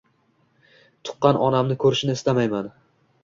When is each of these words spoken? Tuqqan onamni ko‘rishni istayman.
Tuqqan 1.09 1.37
onamni 1.49 1.77
ko‘rishni 1.85 2.17
istayman. 2.21 2.73